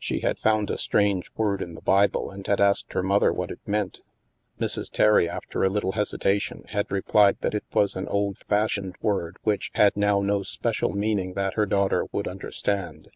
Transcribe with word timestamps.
She 0.00 0.18
had 0.18 0.36
found 0.40 0.68
a 0.68 0.76
strange 0.76 1.30
word 1.36 1.62
in 1.62 1.76
the 1.76 1.80
Bible 1.80 2.28
and 2.32 2.44
had 2.44 2.60
asked 2.60 2.92
her 2.92 3.04
mother 3.04 3.32
what 3.32 3.52
it 3.52 3.60
meant. 3.64 4.00
Mrs. 4.58 4.90
Terry, 4.90 5.28
after 5.28 5.62
a 5.62 5.68
little 5.68 5.92
hesitation, 5.92 6.64
had 6.70 6.90
replied 6.90 7.36
that 7.42 7.54
it 7.54 7.62
was 7.72 7.94
an 7.94 8.08
old 8.08 8.38
fashioned 8.48 8.96
word 9.00 9.36
which 9.44 9.70
had 9.76 9.96
now 9.96 10.20
no 10.20 10.42
special 10.42 10.92
meaning 10.92 11.34
that 11.34 11.54
her 11.54 11.66
daughter 11.66 12.08
would 12.10 12.26
understand. 12.26 13.10